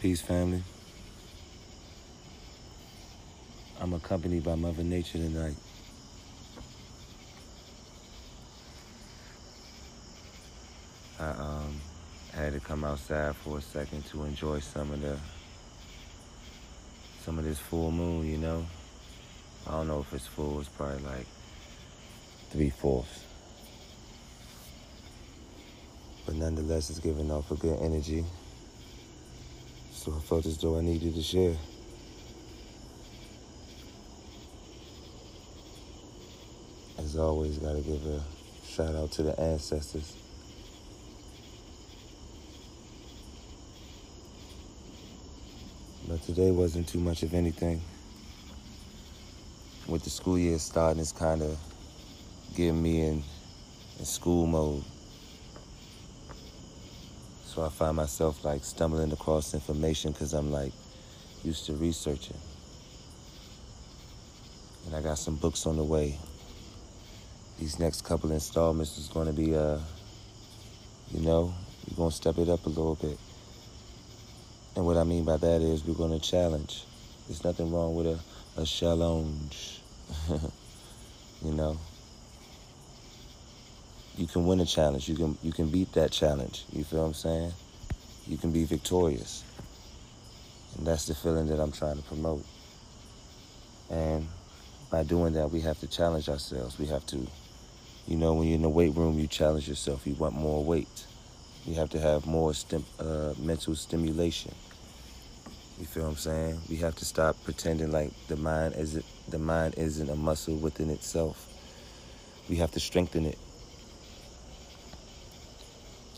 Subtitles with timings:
[0.00, 0.62] Peace, family.
[3.80, 5.56] I'm accompanied by Mother Nature tonight.
[11.18, 11.80] I um
[12.34, 15.18] had to come outside for a second to enjoy some of the
[17.24, 18.66] some of this full moon, you know.
[19.66, 21.26] I don't know if it's full, it's probably like
[22.50, 23.24] three fourths.
[26.26, 28.26] But nonetheless it's giving off a good energy.
[30.06, 31.56] So I felt as though I needed to share.
[36.96, 38.22] As always, gotta give a
[38.64, 40.16] shout out to the ancestors.
[46.06, 47.82] But today wasn't too much of anything.
[49.88, 51.58] With the school year starting, it's kind of
[52.54, 53.24] getting me in,
[53.98, 54.84] in school mode.
[57.56, 60.74] So I find myself like stumbling across information because I'm like
[61.42, 62.36] used to researching.
[64.84, 66.18] And I got some books on the way.
[67.58, 69.78] These next couple installments is going to be, uh,
[71.12, 71.54] you know,
[71.88, 73.18] we're going to step it up a little bit.
[74.74, 76.84] And what I mean by that is we're going to challenge.
[77.26, 78.18] There's nothing wrong with a,
[78.60, 79.80] a challenge.
[81.42, 81.78] you know?
[84.16, 85.08] You can win a challenge.
[85.08, 86.64] You can you can beat that challenge.
[86.72, 87.52] You feel what I'm saying?
[88.26, 89.44] You can be victorious.
[90.76, 92.44] And that's the feeling that I'm trying to promote.
[93.90, 94.26] And
[94.90, 96.78] by doing that, we have to challenge ourselves.
[96.78, 97.26] We have to,
[98.06, 100.06] you know, when you're in the weight room, you challenge yourself.
[100.06, 101.06] You want more weight.
[101.66, 104.54] You have to have more stim- uh, mental stimulation.
[105.78, 106.60] You feel what I'm saying?
[106.70, 110.88] We have to stop pretending like the mind isn't the mind isn't a muscle within
[110.88, 111.52] itself.
[112.48, 113.38] We have to strengthen it.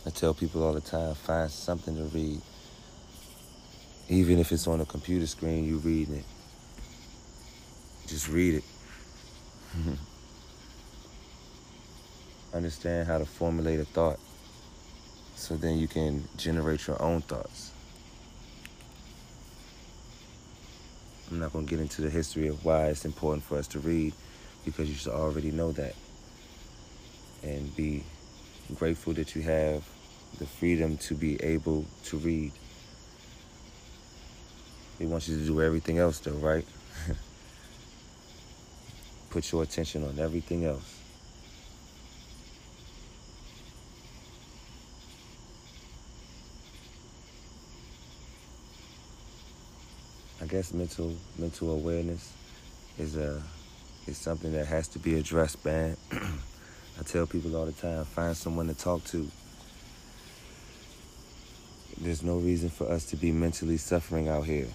[0.09, 2.41] I tell people all the time, find something to read.
[4.09, 6.25] Even if it's on a computer screen, you reading it.
[8.07, 8.65] Just read it.
[12.55, 14.19] Understand how to formulate a thought
[15.37, 17.73] so then you can generate your own thoughts.
[21.31, 23.79] I'm not going to get into the history of why it's important for us to
[23.79, 24.15] read
[24.65, 25.95] because you should already know that.
[27.43, 28.05] And be
[28.75, 29.85] grateful that you have
[30.39, 32.53] the freedom to be able to read.
[34.99, 36.67] They want you to do everything else, though, right?
[39.31, 40.99] Put your attention on everything else.
[50.41, 52.33] I guess mental mental awareness
[52.97, 53.43] is a
[54.07, 55.97] is something that has to be addressed, man.
[56.13, 59.29] I tell people all the time, find someone to talk to.
[62.01, 64.69] There's no reason for us to be mentally suffering out here.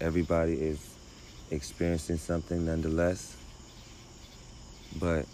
[0.00, 0.96] Everybody is
[1.52, 3.36] experiencing something nonetheless.
[4.98, 5.26] But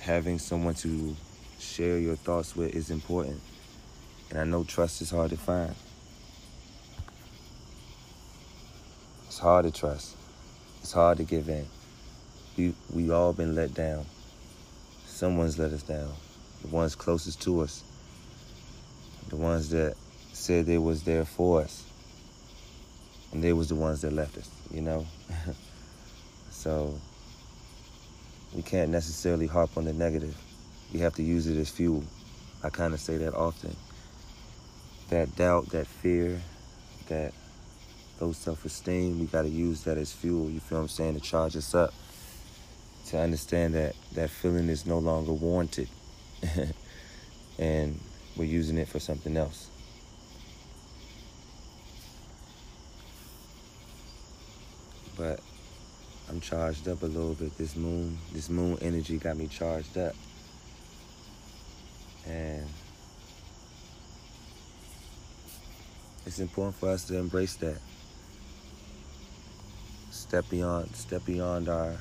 [0.00, 1.14] having someone to
[1.58, 3.38] share your thoughts with is important.
[4.30, 5.74] And I know trust is hard to find.
[9.26, 10.16] It's hard to trust.
[10.80, 11.66] It's hard to give in.
[12.56, 14.06] We we all been let down.
[15.04, 16.14] Someone's let us down.
[16.62, 17.82] The ones closest to us.
[19.28, 19.96] The ones that
[20.32, 21.84] said they was there for us.
[23.32, 25.06] And they was the ones that left us, you know?
[26.50, 26.94] so
[28.54, 30.36] we can't necessarily harp on the negative.
[30.92, 32.04] We have to use it as fuel.
[32.62, 33.76] I kind of say that often.
[35.10, 36.40] That doubt, that fear,
[37.08, 37.32] that
[38.20, 41.56] low self-esteem, we got to use that as fuel, you feel I'm saying, to charge
[41.56, 41.92] us up.
[43.08, 45.88] To understand that that feeling is no longer warranted.
[47.58, 48.00] and
[48.36, 49.70] we're using it for something else.
[55.16, 55.40] But
[56.28, 57.56] I'm charged up a little bit.
[57.56, 60.14] This moon, this moon energy got me charged up.
[62.26, 62.66] And
[66.26, 67.78] it's important for us to embrace that
[70.10, 71.92] step beyond step beyond our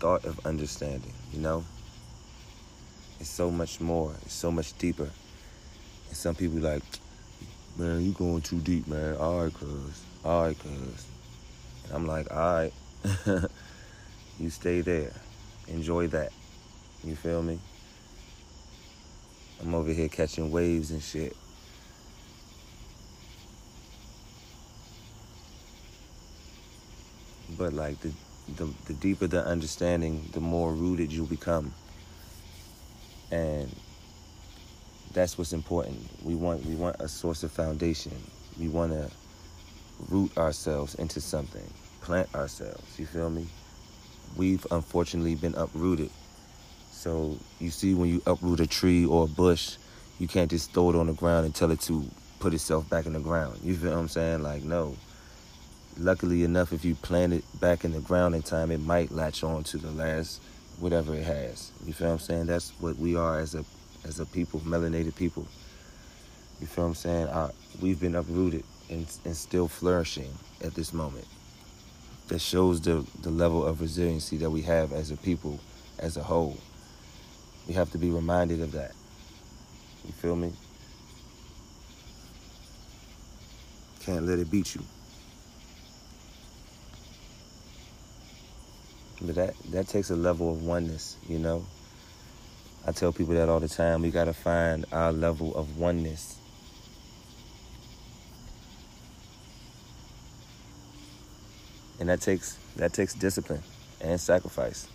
[0.00, 1.64] thought of understanding you know
[3.20, 5.08] it's so much more it's so much deeper
[6.14, 6.82] some people like
[7.76, 9.16] man you going too deep man.
[9.16, 10.02] All right cuz.
[10.24, 11.06] All right cuz.
[11.92, 12.70] I'm like all
[13.06, 13.44] right.
[14.38, 15.12] You stay there.
[15.68, 16.32] Enjoy that.
[17.04, 17.58] You feel me?
[19.62, 21.36] I'm over here catching waves and shit.
[27.56, 28.10] But like the,
[28.56, 31.72] the the deeper the understanding, the more rooted you become.
[33.30, 33.74] And
[35.14, 35.98] that's what's important.
[36.22, 38.12] We want we want a source of foundation.
[38.58, 39.10] We want to
[40.10, 41.64] root ourselves into something,
[42.02, 42.98] plant ourselves.
[42.98, 43.46] You feel me?
[44.36, 46.10] We've unfortunately been uprooted.
[46.90, 49.76] So you see, when you uproot a tree or a bush,
[50.18, 52.04] you can't just throw it on the ground and tell it to
[52.40, 53.60] put itself back in the ground.
[53.62, 54.42] You feel what I'm saying?
[54.42, 54.96] Like, no.
[55.96, 59.44] Luckily enough, if you plant it back in the ground in time, it might latch
[59.44, 60.42] on to the last
[60.80, 61.70] whatever it has.
[61.86, 62.46] You feel what I'm saying?
[62.46, 63.64] That's what we are as a
[64.04, 65.46] as a people, melanated people.
[66.60, 67.50] You feel what I'm saying?
[67.80, 71.26] We've been uprooted and, and still flourishing at this moment.
[72.28, 75.60] That shows the, the level of resiliency that we have as a people,
[75.98, 76.56] as a whole.
[77.68, 78.92] We have to be reminded of that.
[80.06, 80.52] You feel me?
[84.00, 84.82] Can't let it beat you.
[89.22, 91.64] But that, that takes a level of oneness, you know?
[92.86, 94.02] I tell people that all the time.
[94.02, 96.38] We got to find our level of oneness.
[101.98, 103.62] And that takes that takes discipline
[104.00, 104.88] and sacrifice.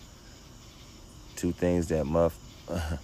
[1.36, 2.38] Two things that muff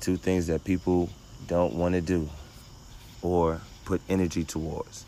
[0.00, 1.08] two things that people
[1.46, 2.28] don't want to do
[3.22, 5.06] or put energy towards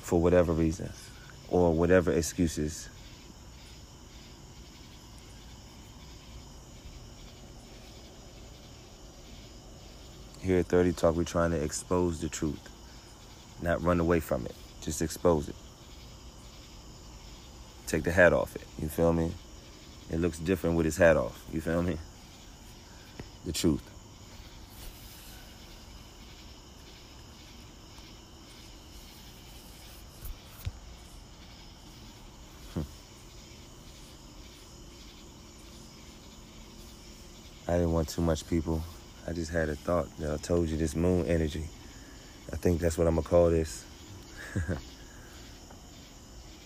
[0.00, 1.10] for whatever reasons
[1.50, 2.88] or whatever excuses
[10.48, 12.70] here at 30 Talk, we're trying to expose the truth,
[13.60, 14.54] not run away from it.
[14.80, 15.54] Just expose it.
[17.86, 18.62] Take the hat off it.
[18.80, 19.30] You feel me?
[20.10, 21.38] It looks different with his hat off.
[21.52, 21.98] You feel me?
[23.44, 23.82] The truth.
[32.72, 32.80] Hmm.
[37.70, 38.82] I didn't want too much people.
[39.28, 40.06] I just had a thought.
[40.18, 41.68] Know, I told you this moon energy.
[42.50, 43.84] I think that's what I'm gonna call this.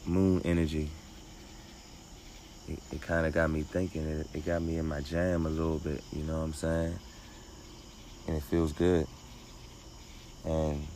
[0.07, 0.89] moon energy.
[2.69, 4.07] It, it kind of got me thinking.
[4.07, 6.05] It, it got me in my jam a little bit.
[6.13, 6.97] You know what I'm saying?
[8.29, 9.09] And it feels good.
[10.45, 10.87] And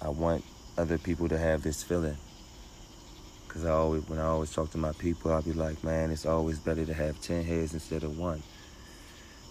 [0.00, 0.44] I want
[0.78, 2.16] other people to have this feeling.
[3.48, 6.24] Cause I always, when I always talk to my people, I'll be like, man, it's
[6.24, 8.44] always better to have ten heads instead of one.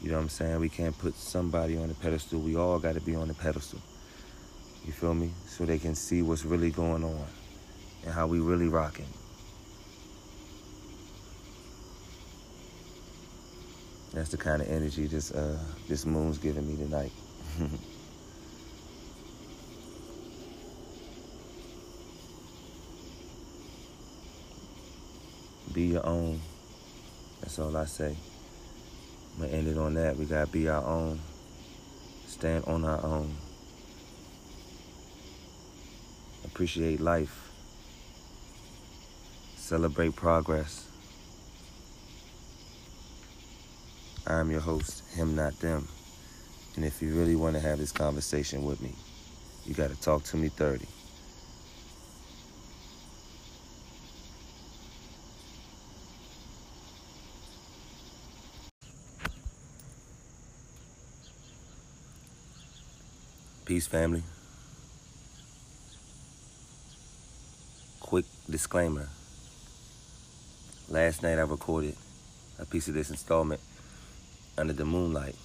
[0.01, 0.59] You know what I'm saying?
[0.59, 2.39] We can't put somebody on the pedestal.
[2.39, 3.79] We all got to be on the pedestal.
[4.85, 5.31] You feel me?
[5.47, 7.25] So they can see what's really going on
[8.03, 9.05] and how we really rocking.
[14.13, 15.57] That's the kind of energy this uh,
[15.87, 17.11] this moon's giving me tonight.
[25.73, 26.41] be your own.
[27.39, 28.17] That's all I say.
[29.33, 30.17] I'm gonna end it on that.
[30.17, 31.19] We gotta be our own.
[32.27, 33.35] Stand on our own.
[36.45, 37.49] Appreciate life.
[39.57, 40.87] Celebrate progress.
[44.27, 45.87] I'm your host, him not them.
[46.75, 48.93] And if you really want to have this conversation with me,
[49.65, 50.85] you got to talk to me 30.
[63.71, 64.21] Peace, family.
[68.01, 69.07] Quick disclaimer.
[70.89, 71.95] Last night I recorded
[72.59, 73.61] a piece of this installment
[74.57, 75.37] under the moonlight.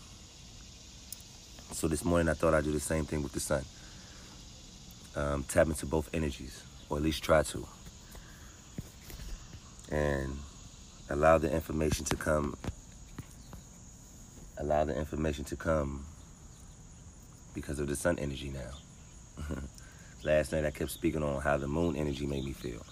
[1.70, 3.64] So this morning I thought I'd do the same thing with the sun.
[5.14, 7.64] Um, tap into both energies, or at least try to.
[9.92, 10.36] And
[11.10, 12.56] allow the information to come.
[14.58, 16.04] Allow the information to come
[17.56, 19.46] because of the sun energy now.
[20.22, 22.84] Last night I kept speaking on how the moon energy made me feel.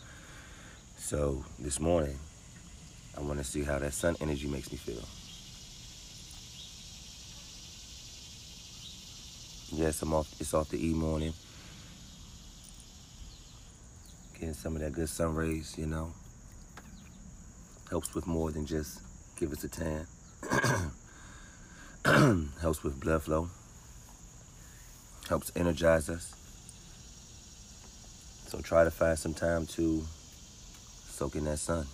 [0.97, 2.19] So this morning,
[3.15, 5.05] I want to see how that sun energy makes me feel.
[9.71, 10.35] Yes, I'm off.
[10.41, 11.35] It's off the E morning.
[14.33, 16.11] Getting some of that good sun rays, you know.
[17.91, 19.03] Helps with more than just
[19.39, 20.07] give us a tan.
[22.63, 23.51] Helps with blood flow
[25.29, 26.35] helps energize us.
[28.47, 30.03] So try to find some time to
[31.09, 31.87] soak in that sun.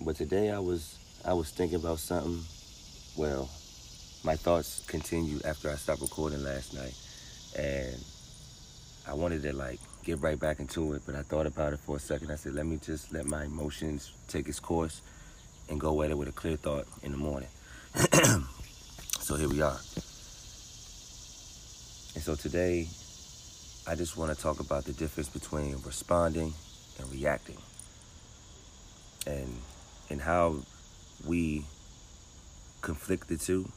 [0.00, 2.40] But today I was I was thinking about something.
[3.16, 3.50] Well,
[4.24, 6.94] my thoughts continued after I stopped recording last night,
[7.58, 7.96] and
[9.06, 11.02] I wanted to like get right back into it.
[11.04, 12.30] But I thought about it for a second.
[12.30, 15.02] I said, let me just let my emotions take its course
[15.68, 17.48] and go at it with a clear thought in the morning.
[19.20, 19.78] so here we are.
[22.18, 22.88] And so today,
[23.86, 26.52] I just want to talk about the difference between responding
[26.98, 27.58] and reacting.
[29.24, 29.54] And
[30.10, 30.56] and how
[31.24, 31.64] we
[32.80, 33.70] conflict the two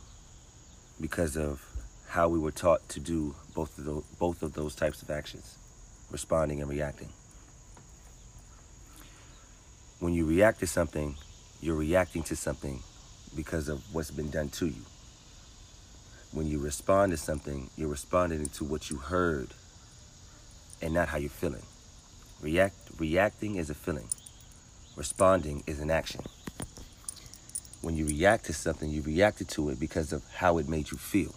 [0.99, 1.63] because of
[2.07, 5.59] how we were taught to do both of those, both of those types of actions,
[6.09, 7.09] responding and reacting.
[9.99, 11.13] When you react to something,
[11.61, 12.81] you're reacting to something
[13.35, 14.81] because of what's been done to you.
[16.33, 19.49] When you respond to something, you're responding to what you heard
[20.81, 21.63] and not how you're feeling.
[22.41, 24.07] React, reacting is a feeling.
[24.95, 26.21] Responding is an action.
[27.81, 30.97] When you react to something, you reacted to it because of how it made you
[30.97, 31.35] feel.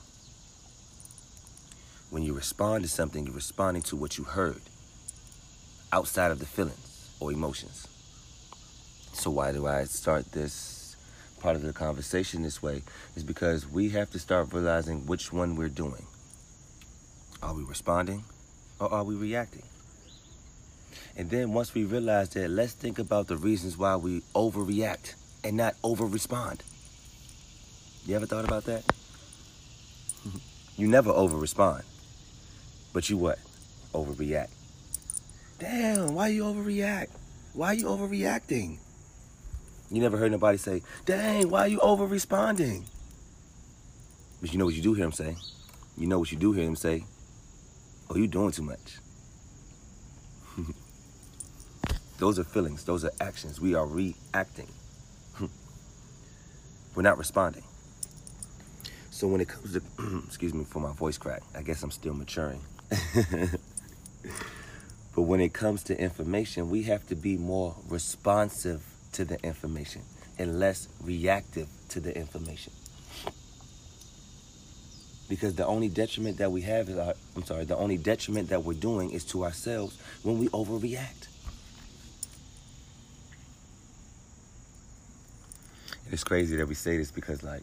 [2.11, 4.63] When you respond to something, you're responding to what you heard
[5.93, 7.89] outside of the feelings or emotions.
[9.13, 10.84] So why do I start this
[11.45, 12.83] part of the conversation this way?
[13.17, 16.07] Is because we have to start realizing which one we're doing.
[17.43, 18.25] Are we responding
[18.81, 19.65] or are we reacting?
[21.19, 25.59] And then once we realize that, let's think about the reasons why we overreact and
[25.59, 26.63] not over-respond.
[28.07, 28.85] You ever thought about that?
[30.79, 31.85] you never over-respond.
[32.95, 33.39] But you what?
[33.93, 34.49] Overreact.
[35.59, 37.11] Damn, why you overreact?
[37.53, 38.79] Why are you overreacting?
[39.91, 42.87] You never heard nobody say, dang, why are you over responding?
[44.41, 45.37] But you know what you do hear him say?
[45.97, 47.05] You know what you do hear him say?
[48.11, 48.99] Oh, you doing too much.
[52.19, 53.61] those are feelings, those are actions.
[53.61, 54.69] We are reacting.
[56.95, 57.65] We're not responding.
[59.11, 59.83] So when it comes to,
[60.27, 62.61] excuse me for my voice crack, I guess I'm still maturing.
[65.15, 68.83] but when it comes to information, we have to be more responsive
[69.15, 70.03] to the information
[70.39, 72.73] and less reactive to the information.
[75.29, 78.63] Because the only detriment that we have is our, I'm sorry, the only detriment that
[78.63, 81.29] we're doing is to ourselves when we overreact.
[86.11, 87.63] It's crazy that we say this because like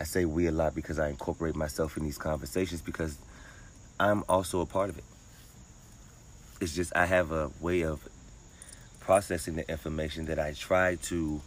[0.00, 3.18] I say we a lot because I incorporate myself in these conversations because
[4.00, 5.04] I'm also a part of it.
[6.60, 8.00] It's just I have a way of
[9.04, 11.40] processing the information that I try to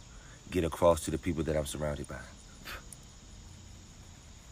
[0.50, 2.20] get across to the people that I'm surrounded by.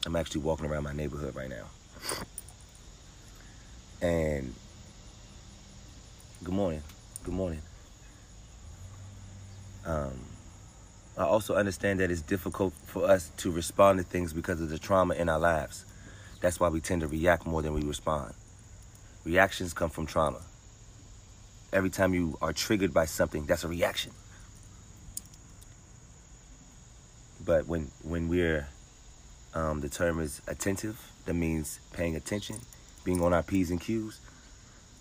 [0.07, 1.67] I'm actually walking around my neighborhood right now.
[4.01, 4.55] And
[6.43, 6.83] good morning.
[7.25, 7.63] Good morning.
[9.87, 10.19] Um,
[11.17, 14.79] I also understand that it's difficult for us to respond to things because of the
[14.79, 15.85] trauma in our lives.
[16.41, 18.35] That's why we tend to react more than we respond.
[19.25, 20.41] Reactions come from trauma
[21.75, 24.12] every time you are triggered by something, that's a reaction.
[27.45, 28.69] But when when we're
[29.52, 32.57] um, the term is attentive, that means paying attention,
[33.04, 34.21] being on our P's and Q's.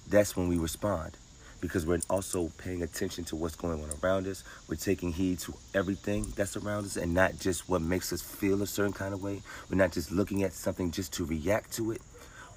[0.10, 1.18] That's when we respond
[1.62, 4.44] because we're also paying attention to what's going on around us.
[4.68, 8.62] We're taking heed to everything that's around us and not just what makes us feel
[8.62, 9.42] a certain kind of way.
[9.70, 12.02] We're not just looking at something just to react to it.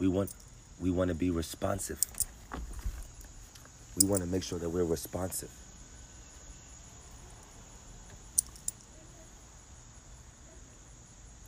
[0.00, 0.35] We want
[0.80, 2.00] we want to be responsive
[3.97, 5.50] we want to make sure that we're responsive.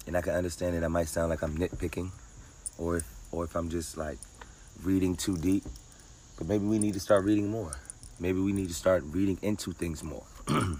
[0.06, 2.10] And I can understand that I might sound like I'm nitpicking
[2.78, 4.18] or if, or if I'm just like
[4.82, 5.64] reading too deep.
[6.38, 7.72] But maybe we need to start reading more.
[8.18, 10.78] Maybe we need to start reading into things more and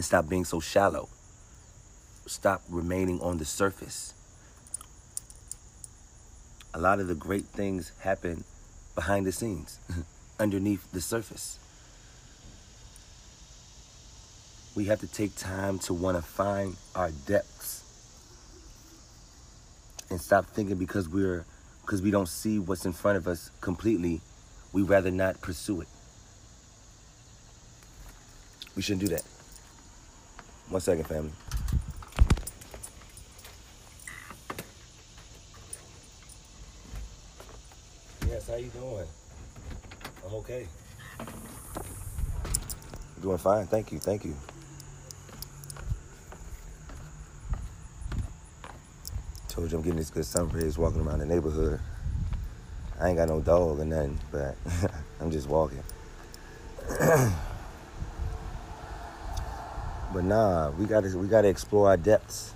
[0.00, 1.08] stop being so shallow.
[2.26, 4.12] Stop remaining on the surface.
[6.74, 8.42] A lot of the great things happen
[8.96, 9.78] behind the scenes.
[10.38, 11.58] underneath the surface.
[14.74, 17.82] We have to take time to want to find our depths
[20.10, 21.44] and stop thinking because we're
[21.86, 24.20] because we don't see what's in front of us completely,
[24.72, 25.88] we rather not pursue it.
[28.74, 29.22] We shouldn't do that.
[30.68, 31.30] One second, family.
[38.28, 39.06] Yes, how you doing?
[40.26, 40.66] I'm okay.
[43.22, 43.66] Doing fine.
[43.66, 44.00] Thank you.
[44.00, 44.34] Thank you.
[49.48, 51.78] Told you I'm getting this good sun rays walking around the neighborhood.
[53.00, 54.56] I ain't got no dog or nothing, but
[55.20, 55.82] I'm just walking.
[56.98, 57.34] but
[60.24, 62.52] nah, we gotta we gotta explore our depths.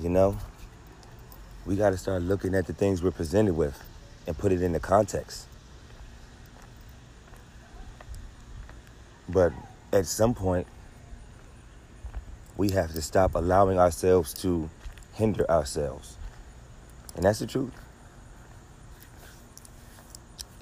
[0.00, 0.36] You know?
[1.64, 3.80] We gotta start looking at the things we're presented with
[4.26, 5.46] and put it into context.
[9.32, 9.52] But
[9.92, 10.66] at some point,
[12.56, 14.68] we have to stop allowing ourselves to
[15.14, 16.16] hinder ourselves.
[17.14, 17.72] And that's the truth.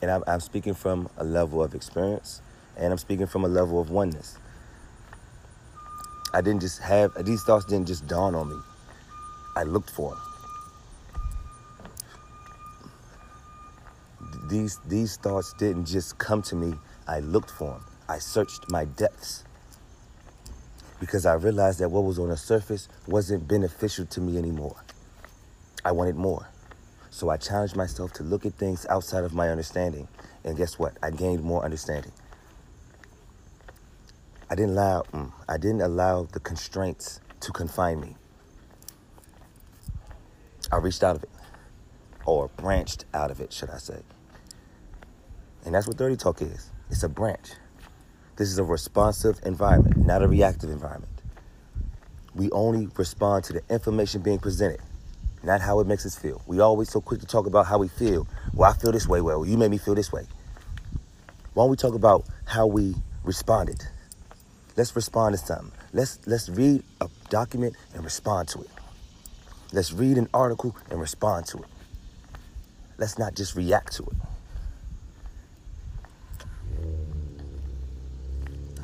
[0.02, 2.42] And I'm, I'm speaking from a level of experience
[2.76, 4.38] and I'm speaking from a level of oneness.
[6.32, 8.56] I didn't just have, these thoughts didn't just dawn on me.
[9.56, 10.20] I looked for them.
[14.48, 16.74] These, these thoughts didn't just come to me.
[17.06, 17.87] I looked for them.
[18.08, 19.44] I searched my depths
[20.98, 24.76] because I realized that what was on the surface wasn't beneficial to me anymore.
[25.84, 26.48] I wanted more.
[27.10, 30.08] So I challenged myself to look at things outside of my understanding.
[30.44, 30.96] And guess what?
[31.02, 32.12] I gained more understanding.
[34.50, 38.16] I didn't allow mm, I didn't allow the constraints to confine me.
[40.72, 41.30] I reached out of it
[42.24, 44.00] or branched out of it, should I say.
[45.64, 46.70] And that's what 30 talk is.
[46.90, 47.50] It's a branch.
[48.38, 51.12] This is a responsive environment, not a reactive environment.
[52.36, 54.78] We only respond to the information being presented,
[55.42, 56.40] not how it makes us feel.
[56.46, 58.28] We always so quick to talk about how we feel.
[58.54, 59.20] Well, I feel this way.
[59.20, 60.24] Well, you made me feel this way.
[61.54, 63.82] Why don't we talk about how we responded?
[64.76, 65.72] Let's respond to something.
[65.92, 68.70] Let's let's read a document and respond to it.
[69.72, 71.68] Let's read an article and respond to it.
[72.98, 74.37] Let's not just react to it.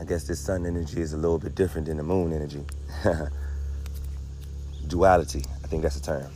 [0.05, 2.63] I guess this sun energy is a little bit different than the moon energy.
[4.87, 6.31] Duality, I think that's the term.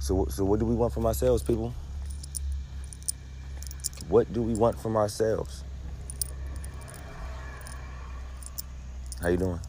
[0.00, 1.72] So, so what do we want from ourselves, people?
[4.10, 5.64] What do we want from ourselves?
[9.22, 9.60] How you doing?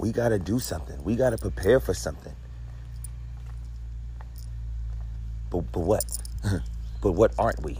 [0.00, 1.00] We got to do something.
[1.04, 2.34] We got to prepare for something.
[5.50, 6.04] But, but what?
[7.02, 7.78] but what aren't we?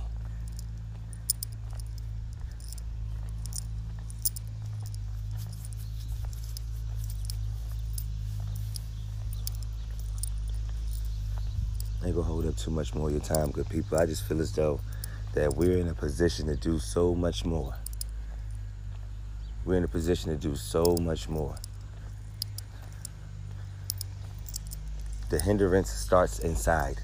[12.05, 13.99] Ain't gonna hold up too much more of your time, good people.
[13.99, 14.81] I just feel as though
[15.35, 17.75] that we're in a position to do so much more.
[19.65, 21.57] We're in a position to do so much more.
[25.29, 27.03] The hindrance starts inside.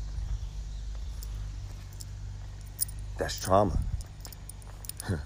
[3.17, 3.79] That's trauma.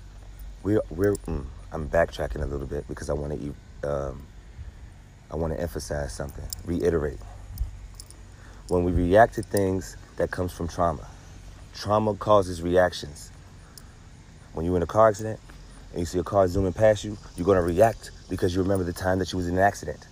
[0.62, 1.14] we're we're.
[1.14, 3.54] Mm, I'm backtracking a little bit because I want to.
[3.88, 4.26] Um,
[5.30, 6.44] I want to emphasize something.
[6.64, 7.18] Reiterate.
[8.68, 11.06] When we react to things, that comes from trauma.
[11.74, 13.30] Trauma causes reactions.
[14.52, 15.40] When you're in a car accident
[15.92, 18.84] and you see a car zooming past you, you're going to react because you remember
[18.84, 20.06] the time that you was in an accident.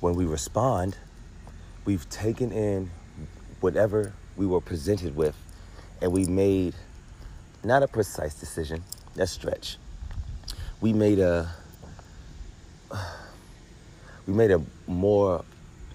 [0.00, 0.96] When we respond,
[1.84, 2.90] we've taken in
[3.60, 5.34] whatever we were presented with
[6.00, 6.74] and we made
[7.64, 8.82] not a precise decision,
[9.14, 9.78] that's stretch.
[10.80, 11.50] We made a
[14.26, 15.44] we made a more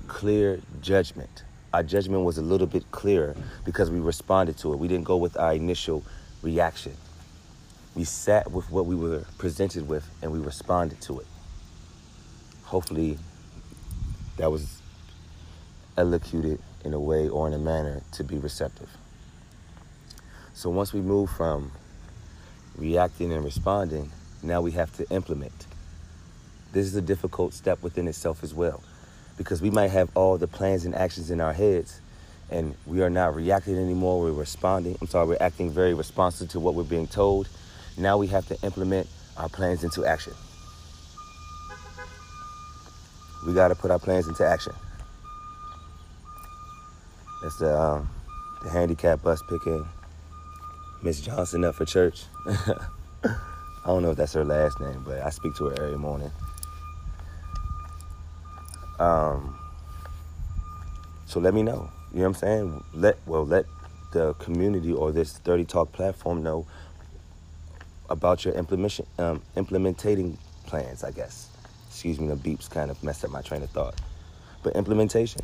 [0.07, 1.43] clear judgment.
[1.73, 3.35] Our judgment was a little bit clearer
[3.65, 4.79] because we responded to it.
[4.79, 6.03] We didn't go with our initial
[6.41, 6.95] reaction.
[7.95, 11.27] We sat with what we were presented with and we responded to it.
[12.65, 13.17] Hopefully,
[14.37, 14.81] that was
[15.97, 18.89] elocuted in a way or in a manner to be receptive.
[20.53, 21.71] So once we move from
[22.77, 24.11] reacting and responding,
[24.43, 25.65] now we have to implement.
[26.71, 28.83] This is a difficult step within itself as well
[29.37, 31.99] because we might have all the plans and actions in our heads
[32.51, 34.95] and we are not reacting anymore, we're responding.
[35.01, 37.49] I'm sorry, we're acting very responsive to what we're being told.
[37.97, 40.33] Now we have to implement our plans into action.
[43.47, 44.73] We got to put our plans into action.
[47.41, 48.09] That's the, um,
[48.63, 49.85] the handicap bus picking
[51.03, 52.23] Miss Johnson up for church.
[52.45, 56.31] I don't know if that's her last name, but I speak to her every morning.
[58.99, 59.59] Um,
[61.25, 61.89] so let me know.
[62.13, 62.83] You know what I'm saying?
[62.93, 63.65] Let well let
[64.13, 66.65] the community or this 30 Talk platform know
[68.09, 70.37] about your implementation um, implementing
[70.67, 71.03] plans.
[71.03, 71.49] I guess.
[71.89, 73.99] Excuse me, the beeps kind of messed up my train of thought.
[74.63, 75.41] But implementation,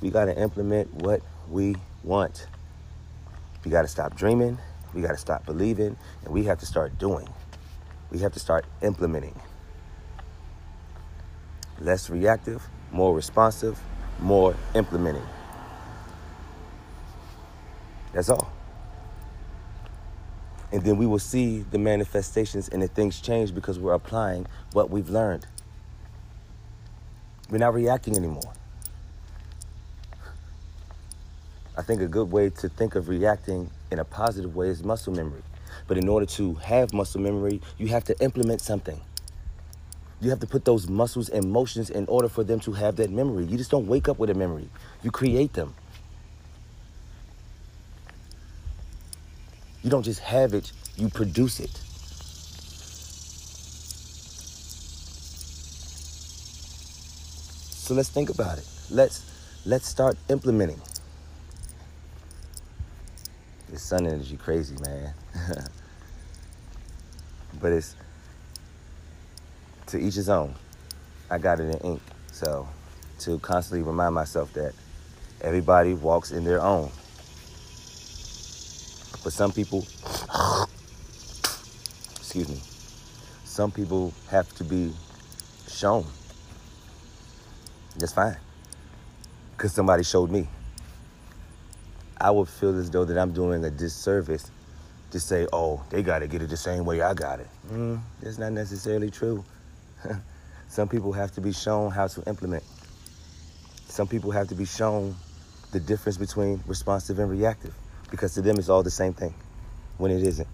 [0.00, 1.20] we got to implement what
[1.50, 2.46] we want.
[3.66, 4.56] We got to stop dreaming
[4.94, 7.28] we got to stop believing and we have to start doing.
[8.10, 9.38] We have to start implementing.
[11.80, 13.78] Less reactive, more responsive,
[14.20, 15.26] more implementing.
[18.12, 18.50] That's all.
[20.72, 24.90] And then we will see the manifestations and the things change because we're applying what
[24.90, 25.46] we've learned.
[27.50, 28.52] We're not reacting anymore.
[31.78, 35.12] I think a good way to think of reacting in a positive way is muscle
[35.12, 35.42] memory.
[35.86, 39.00] But in order to have muscle memory, you have to implement something.
[40.20, 43.10] You have to put those muscles and motions in order for them to have that
[43.10, 43.44] memory.
[43.44, 44.68] You just don't wake up with a memory.
[45.04, 45.72] You create them.
[49.84, 51.70] You don't just have it, you produce it.
[57.70, 58.66] So let's think about it.
[58.90, 59.24] Let's
[59.64, 60.80] let's start implementing.
[63.70, 65.12] This sun energy crazy, man.
[67.60, 67.94] but it's
[69.88, 70.54] to each his own.
[71.30, 72.02] I got it in ink.
[72.32, 72.66] So
[73.20, 74.72] to constantly remind myself that
[75.42, 76.90] everybody walks in their own.
[79.24, 79.80] But some people,
[82.16, 82.60] excuse me,
[83.44, 84.92] some people have to be
[85.68, 86.06] shown.
[87.98, 88.36] That's fine.
[89.56, 90.48] Because somebody showed me.
[92.20, 94.50] I would feel as though that I'm doing a disservice
[95.10, 97.48] to say, oh, they got to get it the same way I got it.
[97.70, 99.44] Mm, that's not necessarily true.
[100.68, 102.62] Some people have to be shown how to implement.
[103.86, 105.16] Some people have to be shown
[105.72, 107.74] the difference between responsive and reactive
[108.10, 109.34] because to them it's all the same thing
[109.96, 110.48] when it isn't.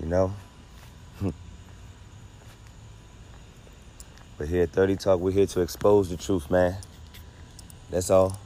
[0.00, 0.32] You know?
[4.38, 6.74] but here at 30 Talk, we're here to expose the truth, man.
[7.90, 8.40] That's all.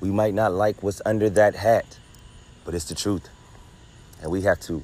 [0.00, 2.00] We might not like what's under that hat,
[2.64, 3.28] but it's the truth.
[4.20, 4.82] And we have to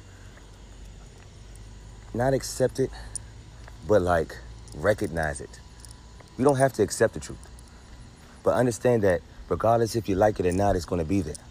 [2.13, 2.91] not accept it,
[3.89, 4.37] but like
[4.73, 5.59] recognize it.
[6.37, 7.45] You don't have to accept the truth,
[8.41, 11.43] but understand that regardless if you like it or not, it's going to be there.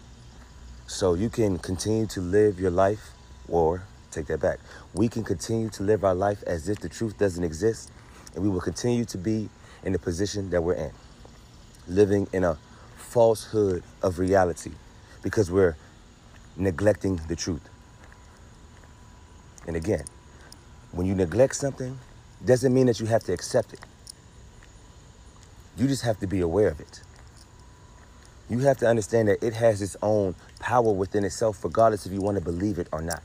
[0.87, 3.11] So you can continue to live your life
[3.47, 4.57] or take that back.
[4.95, 7.91] We can continue to live our life as if the truth doesn't exist,
[8.37, 9.49] and we will continue to be
[9.83, 10.91] in the position that we're in,
[11.87, 12.55] living in a
[12.95, 14.69] falsehood of reality
[15.23, 15.75] because we're
[16.55, 17.67] neglecting the truth.
[19.65, 20.05] And again,
[20.91, 21.97] when you neglect something,
[22.45, 23.79] doesn't mean that you have to accept it.
[25.75, 27.01] You just have to be aware of it.
[28.51, 32.21] You have to understand that it has its own power within itself, regardless if you
[32.21, 33.23] want to believe it or not.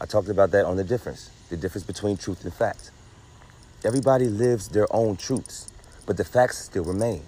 [0.00, 2.90] I talked about that on the difference, the difference between truth and fact.
[3.84, 5.68] Everybody lives their own truths,
[6.06, 7.22] but the facts still remain.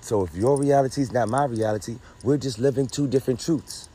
[0.00, 3.88] So if your reality is not my reality, we're just living two different truths.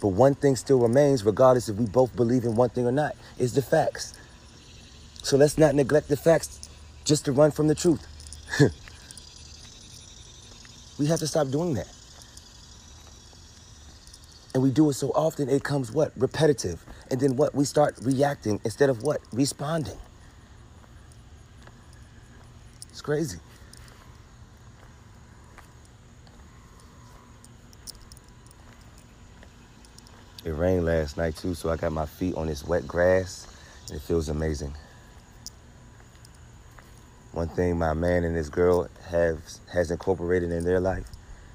[0.00, 3.16] But one thing still remains, regardless if we both believe in one thing or not,
[3.38, 4.12] is the facts.
[5.22, 6.68] So let's not neglect the facts
[7.04, 8.06] just to run from the truth.
[10.98, 11.93] we have to stop doing that.
[14.54, 16.12] And we do it so often, it comes what?
[16.16, 16.84] Repetitive.
[17.10, 17.54] And then what?
[17.54, 19.20] We start reacting instead of what?
[19.32, 19.98] Responding.
[22.90, 23.38] It's crazy.
[30.44, 33.48] It rained last night too, so I got my feet on this wet grass,
[33.88, 34.74] and it feels amazing.
[37.32, 39.40] One thing my man and his girl have
[39.72, 41.08] has incorporated in their life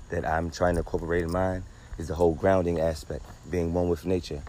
[0.10, 1.64] that I'm trying to incorporate in mine
[2.00, 4.42] is the whole grounding aspect, being one with nature.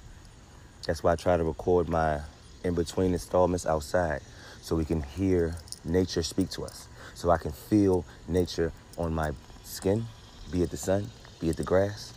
[0.86, 2.20] That's why I try to record my
[2.62, 4.22] in between installments outside
[4.62, 6.86] so we can hear nature speak to us.
[7.14, 9.32] So I can feel nature on my
[9.64, 10.06] skin,
[10.52, 11.10] be it the sun,
[11.40, 12.14] be it the grass,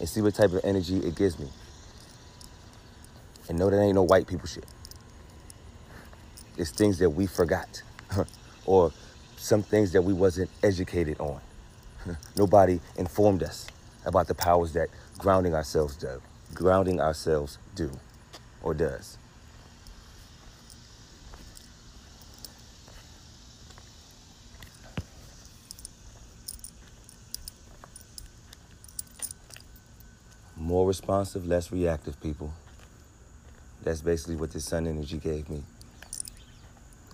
[0.00, 1.48] and see what type of energy it gives me.
[3.48, 4.64] And know that ain't no white people shit.
[6.56, 7.82] It's things that we forgot
[8.64, 8.90] or
[9.36, 11.40] some things that we wasn't educated on.
[12.36, 13.66] Nobody informed us
[14.04, 14.88] about the powers that
[15.18, 16.20] grounding ourselves do,
[16.54, 17.90] grounding ourselves do
[18.62, 19.18] or does.
[30.56, 32.52] More responsive, less reactive people.
[33.82, 35.64] That's basically what this sun energy gave me.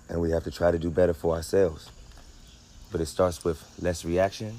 [0.07, 1.89] And we have to try to do better for ourselves.
[2.91, 4.55] But it starts with less reaction,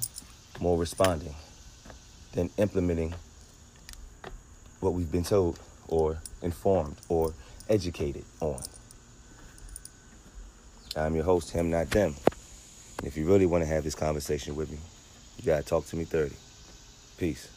[0.61, 1.35] more responding
[2.33, 3.15] than implementing
[4.81, 7.35] what we've been told or informed or
[7.69, 8.63] educated on.
[10.97, 12.15] I'm your host, him, not them.
[12.99, 14.79] And if you really want to have this conversation with me,
[15.39, 16.35] you got to talk to me 30.
[17.17, 17.49] Peace.